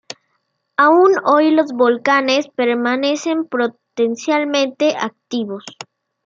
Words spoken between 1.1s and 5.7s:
hoy los volcanes permanecen potencialmente activos.